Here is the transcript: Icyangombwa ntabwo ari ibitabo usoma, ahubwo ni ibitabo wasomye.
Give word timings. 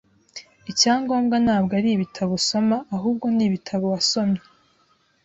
Icyangombwa 0.71 1.35
ntabwo 1.45 1.71
ari 1.79 1.89
ibitabo 1.95 2.31
usoma, 2.41 2.75
ahubwo 2.95 3.25
ni 3.35 3.43
ibitabo 3.47 3.85
wasomye. 3.93 4.41